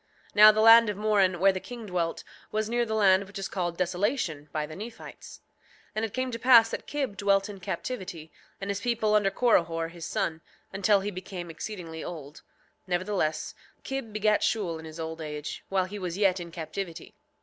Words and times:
7:6 0.29 0.35
Now 0.37 0.51
the 0.51 0.61
land 0.61 0.89
of 0.89 0.97
Moron, 0.97 1.39
where 1.39 1.51
the 1.51 1.59
king 1.59 1.85
dwelt, 1.85 2.23
was 2.51 2.67
near 2.67 2.87
the 2.87 2.95
land 2.95 3.25
which 3.27 3.37
is 3.37 3.47
called 3.47 3.77
Desolation 3.77 4.49
by 4.51 4.65
the 4.65 4.75
Nephites. 4.75 5.41
7:7 5.89 5.91
And 5.93 6.05
it 6.05 6.13
came 6.15 6.31
to 6.31 6.39
pass 6.39 6.71
that 6.71 6.87
Kib 6.87 7.15
dwelt 7.17 7.47
in 7.49 7.59
captivity, 7.59 8.31
and 8.59 8.71
his 8.71 8.79
people 8.81 9.13
under 9.13 9.29
Corihor 9.29 9.91
his 9.91 10.07
son, 10.07 10.41
until 10.73 11.01
he 11.01 11.11
became 11.11 11.51
exceedingly 11.51 12.03
old; 12.03 12.41
nevertheless 12.87 13.53
Kib 13.83 14.11
begat 14.11 14.41
Shule 14.41 14.79
in 14.79 14.85
his 14.85 14.99
old 14.99 15.21
age, 15.21 15.63
while 15.69 15.85
he 15.85 15.99
was 15.99 16.17
yet 16.17 16.39
in 16.39 16.49
captivity. 16.49 17.13